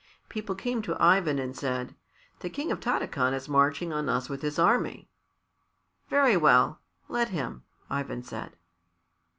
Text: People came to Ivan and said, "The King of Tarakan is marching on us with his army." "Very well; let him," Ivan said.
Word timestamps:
People 0.29 0.55
came 0.55 0.81
to 0.81 0.97
Ivan 0.99 1.37
and 1.37 1.55
said, 1.55 1.93
"The 2.39 2.49
King 2.49 2.71
of 2.71 2.79
Tarakan 2.79 3.35
is 3.35 3.47
marching 3.47 3.93
on 3.93 4.09
us 4.09 4.29
with 4.29 4.41
his 4.41 4.57
army." 4.57 5.11
"Very 6.09 6.35
well; 6.35 6.79
let 7.07 7.29
him," 7.29 7.65
Ivan 7.87 8.23
said. 8.23 8.57